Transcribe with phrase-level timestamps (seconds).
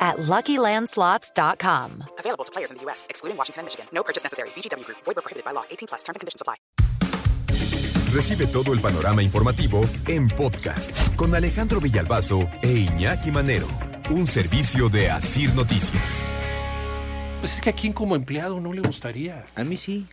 [0.00, 2.04] at LuckyLandSlots.com.
[2.18, 3.86] Available to players in the U.S., excluding Washington and Michigan.
[3.92, 4.48] No purchase necessary.
[4.56, 4.98] VGW Group.
[5.04, 5.64] Void where prohibited by law.
[5.70, 6.02] 18 plus.
[6.02, 6.56] Terms and conditions apply.
[8.12, 13.68] Recibe todo el panorama informativo en podcast con Alejandro Villalbazo e Iñaki Manero.
[14.10, 16.28] Un servicio de Asir Noticias.
[17.38, 19.46] Pues es que a quién como empleado no le gustaría.
[19.54, 20.08] A mí sí.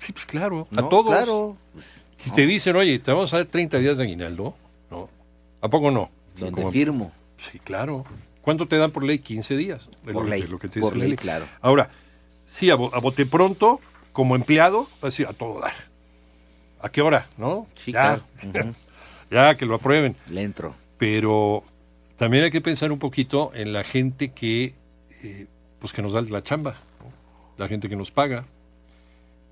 [0.00, 0.66] Sí, pues claro.
[0.70, 1.08] No, a todos.
[1.08, 1.56] Claro.
[2.24, 4.54] Si te dicen, oye, te vamos a dar 30 días de aguinaldo,
[4.90, 5.10] ¿no?
[5.60, 6.10] ¿A poco no?
[6.36, 7.12] Donde firmo.
[7.50, 8.04] Sí, claro.
[8.42, 9.20] ¿Cuánto te dan por ley?
[9.20, 9.88] 15 días.
[10.12, 11.46] Por ley, lo que te por ley, claro.
[11.60, 11.90] Ahora,
[12.44, 13.80] sí, a, a bote pronto,
[14.12, 15.74] como empleado, a decir a todo dar.
[16.80, 17.28] ¿A qué hora?
[17.38, 17.66] ¿No?
[17.74, 18.20] Sí, ya,
[18.52, 18.74] claro.
[19.30, 20.14] Ya, que lo aprueben.
[20.28, 20.74] Le entro.
[20.98, 21.64] Pero
[22.16, 24.74] también hay que pensar un poquito en la gente que,
[25.22, 25.46] eh,
[25.78, 27.10] pues que nos da la chamba, ¿no?
[27.56, 28.44] la gente que nos paga.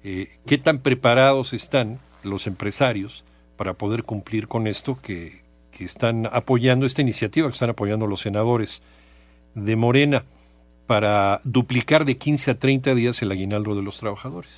[0.05, 3.25] Eh, ¿Qué tan preparados están los empresarios
[3.57, 5.41] para poder cumplir con esto que,
[5.81, 8.83] que están apoyando, esta iniciativa que están apoyando los senadores
[9.55, 10.25] de Morena
[10.87, 14.53] para duplicar de 15 a 30 días el aguinaldo de los trabajadores?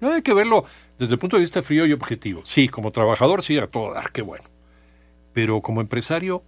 [0.00, 0.64] No hay que verlo
[0.96, 2.42] desde el punto de vista frío y objetivo.
[2.44, 4.44] Sí, como trabajador, sí, a todo dar, qué bueno.
[5.32, 6.44] Pero como empresario,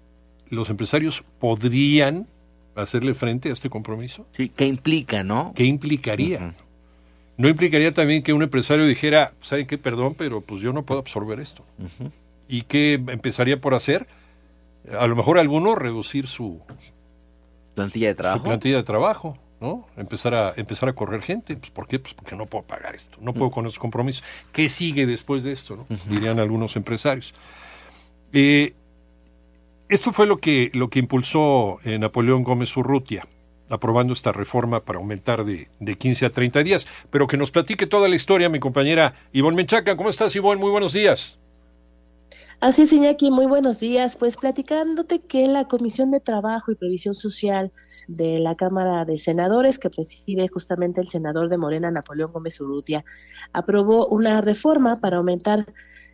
[0.50, 2.28] los empresarios podrían
[2.76, 4.24] hacerle frente a este compromiso.
[4.36, 5.52] Sí, ¿qué implica, no?
[5.56, 6.54] ¿Qué implicaría?
[7.38, 9.78] ¿No implicaría también que un empresario dijera, ¿saben qué?
[9.78, 11.64] Perdón, pero pues yo no puedo absorber esto?
[12.48, 14.06] ¿Y qué empezaría por hacer?
[14.98, 16.62] A lo mejor alguno reducir su,
[17.74, 18.44] Plantilla de su trabajo.
[18.44, 19.86] plantilla de trabajo, ¿no?
[19.96, 21.56] Empezar a, empezar a correr gente.
[21.56, 21.98] Pues, ¿Por qué?
[21.98, 24.24] Pues porque no puedo pagar esto, no puedo con esos compromisos.
[24.52, 25.76] ¿Qué sigue después de esto?
[25.76, 25.86] ¿no?
[26.08, 27.34] Dirían algunos empresarios.
[28.32, 28.74] Eh,
[29.88, 33.26] esto fue lo que, lo que impulsó eh, Napoleón Gómez Urrutia,
[33.68, 36.88] aprobando esta reforma para aumentar de, de 15 a 30 días.
[37.10, 39.96] Pero que nos platique toda la historia mi compañera Ivonne Menchaca.
[39.96, 40.60] ¿Cómo estás, Ivonne?
[40.60, 41.38] Muy buenos días.
[42.58, 44.16] Así es, Iñaki, muy buenos días.
[44.16, 47.70] Pues platicándote que la Comisión de Trabajo y Previsión Social
[48.08, 53.04] de la Cámara de Senadores, que preside justamente el senador de Morena, Napoleón Gómez Urrutia,
[53.52, 55.66] aprobó una reforma para aumentar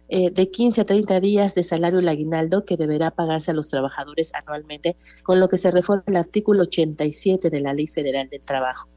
[0.09, 3.69] eh, de 15 a 30 días de salario el aguinaldo que deberá pagarse a los
[3.69, 8.45] trabajadores anualmente, con lo que se reforma el artículo 87 de la Ley Federal del
[8.45, 8.89] Trabajo.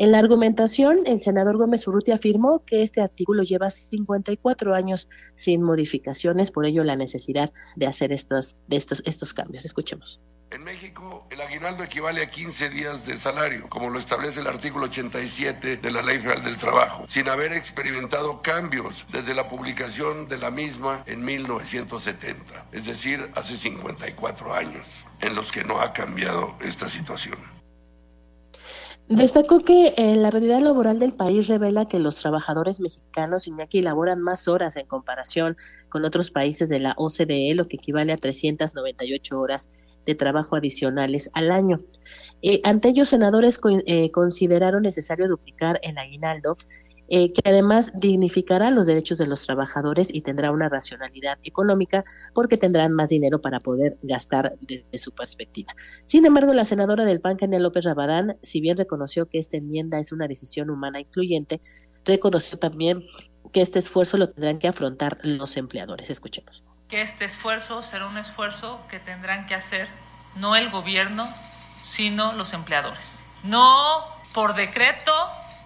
[0.00, 5.62] En la argumentación, el senador Gómez Urrutia afirmó que este artículo lleva 54 años sin
[5.62, 9.66] modificaciones, por ello la necesidad de hacer estos, de estos, estos cambios.
[9.66, 10.22] Escuchemos.
[10.52, 14.86] En México, el aguinaldo equivale a 15 días de salario, como lo establece el artículo
[14.86, 20.38] 87 de la Ley Federal del Trabajo, sin haber experimentado cambios desde la publicación de
[20.38, 24.86] la misma en 1970, es decir, hace 54 años,
[25.20, 27.59] en los que no ha cambiado esta situación.
[29.10, 34.20] Destacó que eh, la realidad laboral del país revela que los trabajadores mexicanos, Iñaki, laboran
[34.20, 35.56] más horas en comparación
[35.88, 39.68] con otros países de la OCDE, lo que equivale a 398 horas
[40.06, 41.80] de trabajo adicionales al año.
[42.40, 46.56] Eh, ante ellos, senadores eh, consideraron necesario duplicar el aguinaldo,
[47.12, 52.56] eh, que además dignificará los derechos de los trabajadores y tendrá una racionalidad económica porque
[52.56, 55.74] tendrán más dinero para poder gastar desde su perspectiva.
[56.04, 59.98] Sin embargo, la senadora del PAN, Kenia López Rabadán, si bien reconoció que esta enmienda
[59.98, 61.60] es una decisión humana incluyente,
[62.04, 63.02] reconoció también
[63.52, 66.10] que este esfuerzo lo tendrán que afrontar los empleadores.
[66.10, 66.62] Escuchemos.
[66.88, 69.88] que este esfuerzo será un esfuerzo que tendrán que hacer
[70.36, 71.28] no el gobierno,
[71.82, 73.20] sino los empleadores.
[73.42, 75.12] No por decreto,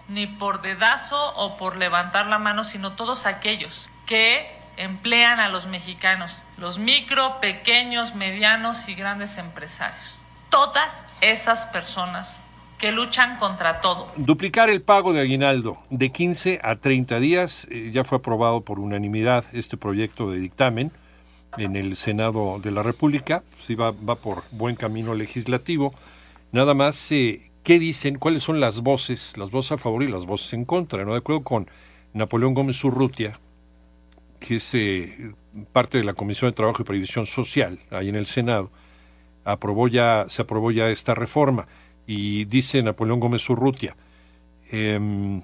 [0.07, 5.67] ni por dedazo o por levantar la mano, sino todos aquellos que emplean a los
[5.67, 10.19] mexicanos, los micro, pequeños, medianos y grandes empresarios.
[10.49, 12.41] Todas esas personas
[12.77, 14.07] que luchan contra todo.
[14.17, 17.67] Duplicar el pago de aguinaldo de 15 a 30 días.
[17.71, 20.91] eh, ya fue aprobado por unanimidad este proyecto de dictamen
[21.57, 23.43] en el Senado de la República.
[23.65, 25.93] Sí va, va por buen camino legislativo.
[26.51, 28.17] Nada más, eh, ¿qué dicen?
[28.17, 29.35] ¿Cuáles son las voces?
[29.37, 31.03] Las voces a favor y las voces en contra.
[31.03, 31.11] ¿no?
[31.11, 31.67] De acuerdo con
[32.13, 33.39] Napoleón Gómez Urrutia,
[34.39, 35.33] que es eh,
[35.73, 38.71] parte de la Comisión de Trabajo y Previsión Social, ahí en el Senado,
[39.43, 41.67] aprobó ya, se aprobó ya esta reforma.
[42.05, 43.97] Y dice Napoleón Gómez Urrutia,
[44.71, 45.41] em,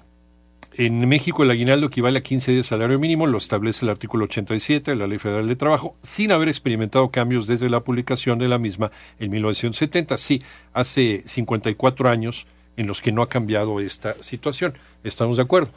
[0.74, 4.24] en México el aguinaldo equivale a 15 días de salario mínimo, lo establece el artículo
[4.24, 8.48] 87 de la Ley Federal de Trabajo, sin haber experimentado cambios desde la publicación de
[8.48, 10.16] la misma en 1970.
[10.16, 10.42] Sí,
[10.72, 12.46] hace 54 años
[12.76, 14.74] en los que no ha cambiado esta situación.
[15.04, 15.70] Estamos de acuerdo.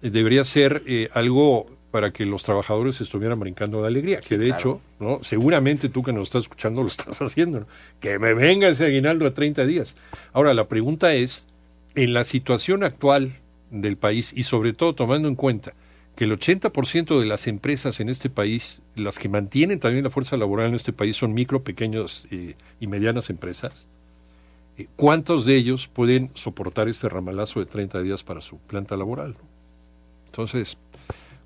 [0.00, 4.80] debería ser eh, algo para que los trabajadores estuvieran brincando de alegría, que de hecho,
[5.00, 5.20] ¿no?
[5.22, 7.66] seguramente tú que nos estás escuchando lo estás haciendo, ¿no?
[8.00, 9.96] que me venga ese aguinaldo a 30 días.
[10.32, 11.46] Ahora, la pregunta es,
[11.94, 13.36] en la situación actual
[13.70, 15.74] del país y sobre todo tomando en cuenta
[16.16, 20.36] que el 80% de las empresas en este país, las que mantienen también la fuerza
[20.38, 23.86] laboral en este país, son micro, pequeños eh, y medianas empresas,
[24.78, 29.36] eh, ¿cuántos de ellos pueden soportar este ramalazo de 30 días para su planta laboral?
[30.26, 30.78] Entonces,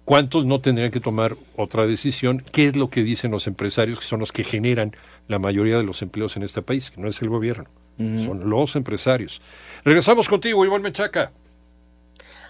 [0.04, 2.40] ¿cuántos no tendrían que tomar otra decisión?
[2.52, 4.94] ¿Qué es lo que dicen los empresarios, que son los que generan
[5.26, 7.66] la mayoría de los empleos en este país, que no es el gobierno,
[7.98, 9.42] son los empresarios?
[9.84, 11.32] Regresamos contigo, Iván Mechaca.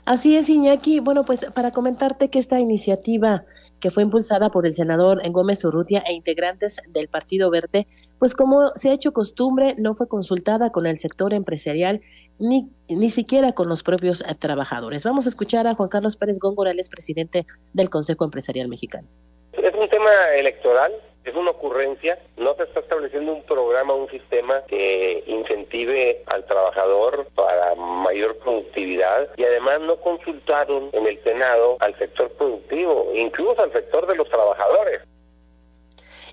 [0.05, 1.01] Así es, Iñaki.
[1.01, 3.45] Bueno, pues para comentarte que esta iniciativa
[3.81, 7.87] que fue impulsada por el senador Gómez Urrutia e integrantes del Partido Verde,
[8.19, 12.01] pues como se ha hecho costumbre, no fue consultada con el sector empresarial
[12.39, 15.05] ni, ni siquiera con los propios eh, trabajadores.
[15.05, 19.09] Vamos a escuchar a Juan Carlos Pérez Góngora, el presidente del Consejo Empresarial Mexicano.
[19.53, 20.93] Es un tema electoral,
[21.25, 27.27] es una ocurrencia, no se está estableciendo un programa, un sistema que incentive al trabajador
[27.35, 33.73] para mayor productividad y además no consultaron en el Senado al sector productivo, incluso al
[33.73, 35.03] sector de los trabajadores.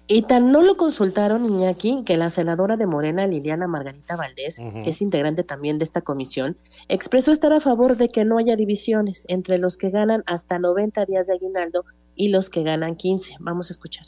[0.09, 4.89] Y tan no lo consultaron, Iñaki, que la senadora de Morena, Liliana Margarita Valdés, que
[4.89, 6.57] es integrante también de esta comisión,
[6.87, 11.05] expresó estar a favor de que no haya divisiones entre los que ganan hasta 90
[11.05, 11.83] días de aguinaldo
[12.15, 13.35] y los que ganan 15.
[13.41, 14.05] Vamos a escuchar.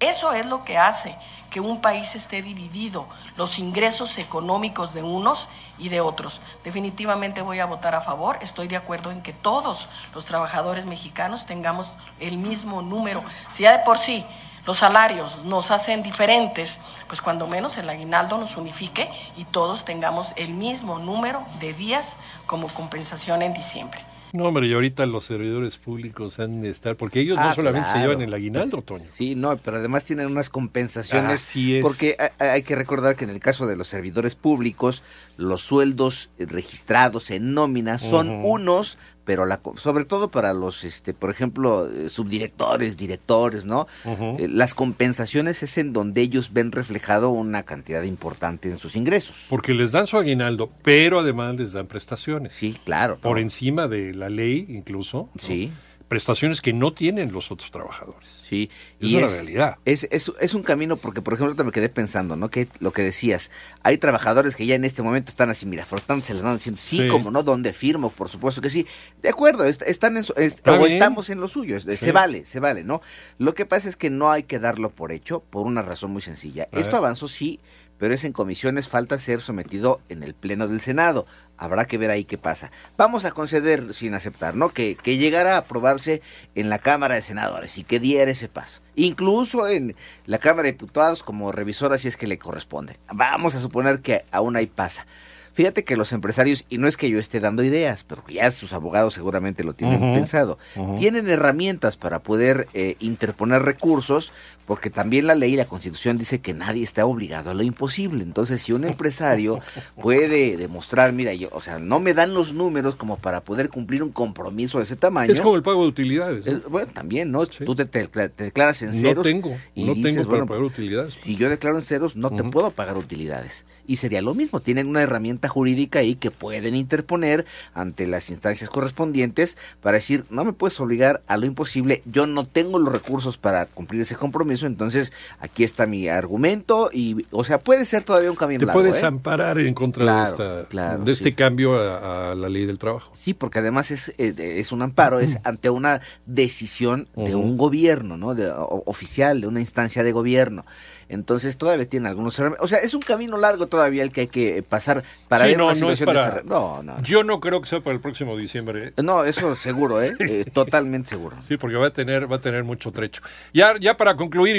[0.00, 1.16] Eso es lo que hace
[1.50, 3.06] que un país esté dividido,
[3.36, 5.48] los ingresos económicos de unos
[5.78, 6.40] y de otros.
[6.64, 11.44] Definitivamente voy a votar a favor, estoy de acuerdo en que todos los trabajadores mexicanos
[11.44, 13.22] tengamos el mismo número.
[13.50, 14.24] Si ya de por sí
[14.64, 20.32] los salarios nos hacen diferentes, pues cuando menos el aguinaldo nos unifique y todos tengamos
[20.36, 22.16] el mismo número de días
[22.46, 24.09] como compensación en diciembre.
[24.32, 27.90] No, hombre, y ahorita los servidores públicos han de estar, porque ellos no Ah, solamente
[27.90, 29.04] se llevan el aguinaldo, Toño.
[29.04, 31.42] Sí, no, pero además tienen unas compensaciones.
[31.42, 31.82] Así es.
[31.82, 35.02] Porque hay, que recordar que en el caso de los servidores públicos,
[35.36, 38.98] los sueldos registrados en nómina son unos,
[39.30, 43.86] pero la, sobre todo para los, este, por ejemplo, eh, subdirectores, directores, ¿no?
[44.04, 49.46] Eh, las compensaciones es en donde ellos ven reflejado una cantidad importante en sus ingresos.
[49.48, 52.54] Porque les dan su aguinaldo, pero además les dan prestaciones.
[52.54, 53.18] Sí, claro.
[53.18, 53.42] Por ¿no?
[53.42, 55.28] encima de la ley, incluso.
[55.32, 55.40] ¿no?
[55.40, 55.70] Sí.
[56.10, 58.28] Prestaciones que no tienen los otros trabajadores.
[58.42, 58.68] Sí,
[58.98, 59.76] Es una realidad.
[59.84, 62.48] Es, es, es un camino porque, por ejemplo, ahorita me quedé pensando, ¿no?
[62.50, 63.52] Que lo que decías,
[63.84, 66.98] hay trabajadores que ya en este momento están así, mira, frotándose las manos diciendo, sí,
[67.02, 67.08] Sí.
[67.08, 68.10] como no, ¿dónde firmo?
[68.10, 68.88] Por supuesto que sí.
[69.22, 70.90] De acuerdo, est- están en su- es- o bien.
[70.94, 71.96] estamos en lo suyo, es- Sí.
[71.96, 73.02] se vale, se vale, ¿no?
[73.38, 76.22] Lo que pasa es que no hay que darlo por hecho por una razón muy
[76.22, 76.64] sencilla.
[76.72, 76.96] A Esto ver.
[76.96, 77.60] avanzó, sí,
[78.00, 81.26] pero es en comisiones, falta ser sometido en el Pleno del Senado.
[81.58, 82.72] Habrá que ver ahí qué pasa.
[82.96, 84.70] Vamos a conceder sin aceptar, ¿no?
[84.70, 86.22] Que, que llegara a aprobarse
[86.54, 88.80] en la Cámara de Senadores y que diera ese paso.
[88.96, 89.94] Incluso en
[90.24, 92.96] la Cámara de Diputados como revisora si es que le corresponde.
[93.12, 95.06] Vamos a suponer que aún ahí pasa.
[95.52, 98.72] Fíjate que los empresarios, y no es que yo esté dando ideas, pero ya sus
[98.72, 100.58] abogados seguramente lo tienen pensado,
[100.98, 104.32] tienen herramientas para poder eh, interponer recursos,
[104.70, 108.22] porque también la ley y la constitución dice que nadie está obligado a lo imposible.
[108.22, 109.58] Entonces, si un empresario
[110.00, 114.00] puede demostrar, mira, yo, o sea, no me dan los números como para poder cumplir
[114.04, 115.32] un compromiso de ese tamaño.
[115.32, 116.46] Es como el pago de utilidades.
[116.46, 116.70] ¿no?
[116.70, 117.46] bueno, también, ¿no?
[117.46, 117.64] Sí.
[117.64, 119.24] Tú te, te- te declaras en No ceros.
[119.24, 121.14] tengo, y no dices, tengo para bueno, pagar utilidades.
[121.20, 123.64] si yo declaro en ceros, no te puedo pagar utilidades.
[123.88, 127.44] Y sería lo mismo, tienen una herramienta jurídica ahí que pueden interponer
[127.74, 132.46] ante las instancias correspondientes para decir, no me puedes obligar a lo imposible, yo no
[132.46, 137.58] tengo los recursos para cumplir ese compromiso, entonces aquí está mi argumento y, o sea,
[137.58, 138.80] puede ser todavía un camino Te largo.
[138.80, 139.06] puedes ¿eh?
[139.06, 141.32] amparar en contra Claro, de, esta, claro, de este sí.
[141.34, 143.10] cambio a, a la ley del trabajo.
[143.14, 147.38] Sí, porque además es, eh, es un amparo, es ante una decisión de Ujú.
[147.44, 148.34] un gobierno, ¿no?
[148.34, 150.64] De, o- oficial, de una instancia de gobierno.
[151.08, 152.38] Entonces todavía tiene algunos...
[152.60, 155.58] O sea, es un camino largo todavía el que hay que pasar para Sí, ver
[155.58, 157.02] no, una no es situación para- de No, no, no.
[157.02, 158.92] Yo no creo que sea para el próximo diciembre.
[158.96, 159.02] ¿eh?
[159.02, 160.14] No, eso seguro, ¿eh?
[160.20, 161.36] Eh, totalmente seguro.
[161.48, 163.22] Sí, porque va a tener, va a tener mucho trecho.
[163.52, 164.49] Ya, ya para concluir,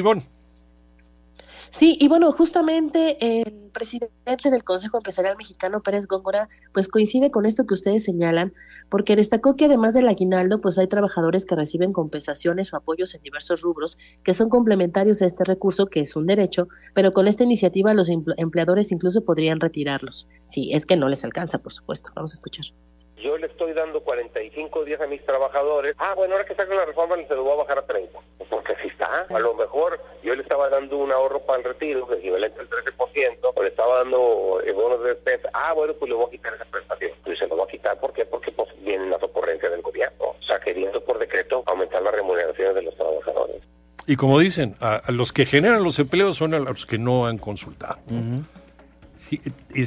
[1.74, 7.45] Sí, y bueno, justamente el presidente del Consejo Empresarial Mexicano, Pérez Góngora, pues coincide con
[7.45, 8.53] esto que ustedes señalan,
[8.89, 13.21] porque destacó que además del aguinaldo, pues hay trabajadores que reciben compensaciones o apoyos en
[13.21, 17.45] diversos rubros que son complementarios a este recurso, que es un derecho, pero con esta
[17.45, 20.27] iniciativa los empl- empleadores incluso podrían retirarlos.
[20.43, 22.12] Sí, es que no les alcanza, por supuesto.
[22.15, 22.65] Vamos a escuchar
[23.21, 25.95] yo le estoy dando 45 días a mis trabajadores.
[25.99, 28.19] Ah, bueno, ahora que saquen la reforma le se lo voy a bajar a 30.
[28.49, 29.25] Porque así está.
[29.29, 32.69] A lo mejor yo le estaba dando un ahorro para el retiro, que equivalente al
[32.69, 35.49] 13%, o le estaba dando eh, el bono de despensa.
[35.53, 37.11] Ah, bueno, pues le voy a quitar esa prestación.
[37.23, 38.25] Pues se lo voy a quitar, ¿por qué?
[38.25, 40.17] Porque pues, vienen las ocurrencias del gobierno.
[40.19, 43.61] O sea, queriendo por decreto aumentar las remuneraciones de los trabajadores.
[44.07, 47.37] Y como dicen, a, los que generan los empleos son a los que no han
[47.37, 47.99] consultado.
[48.09, 48.41] Uh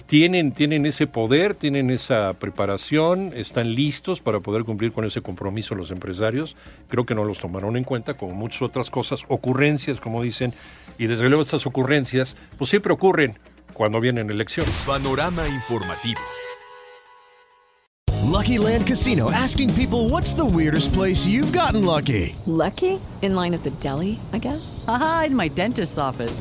[0.06, 5.74] tienen, tienen ese poder, tienen esa preparación, están listos para poder cumplir con ese compromiso
[5.74, 6.56] los empresarios.
[6.88, 10.54] Creo que no los tomaron en cuenta, como muchas otras cosas, ocurrencias, como dicen,
[10.98, 13.38] y desde luego estas ocurrencias, pues siempre ocurren
[13.72, 14.72] cuando vienen elecciones.
[14.86, 16.20] Panorama informativo.
[18.34, 22.34] Lucky Land Casino asking people what's the weirdest place you've gotten lucky?
[22.46, 23.00] Lucky?
[23.22, 24.84] In line at the deli, I guess?
[24.88, 26.40] Aha, in my dentist's office.